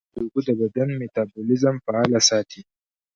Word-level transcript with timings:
یخي 0.07 0.19
اوبه 0.23 0.39
د 0.47 0.49
بدن 0.61 0.89
میتابولیزم 1.01 1.75
فعاله 1.85 2.19
ساتي. 2.29 2.61